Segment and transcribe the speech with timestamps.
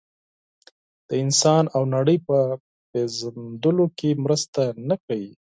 [1.07, 2.37] د انسان او نړۍ په
[2.91, 5.31] پېژندلو کې مرسته نه کوي.